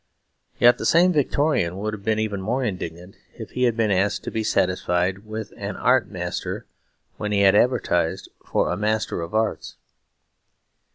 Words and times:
Yet 0.59 0.79
the 0.79 0.85
same 0.87 1.13
Victorian 1.13 1.77
would 1.77 1.93
have 1.93 2.03
been 2.03 2.17
even 2.17 2.41
more 2.41 2.63
indignant 2.63 3.17
if 3.35 3.51
he 3.51 3.65
had 3.65 3.77
been 3.77 3.91
asked 3.91 4.23
to 4.23 4.31
be 4.31 4.43
satisfied 4.43 5.27
with 5.27 5.53
an 5.57 5.75
Art 5.75 6.07
Master, 6.07 6.65
when 7.17 7.31
he 7.31 7.41
had 7.41 7.53
advertised 7.53 8.27
for 8.43 8.71
a 8.71 8.75
Master 8.75 9.21
of 9.21 9.35
Arts. 9.35 9.75